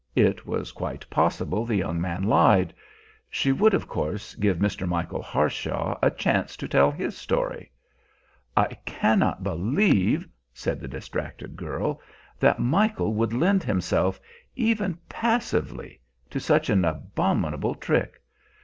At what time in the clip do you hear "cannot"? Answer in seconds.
8.85-9.43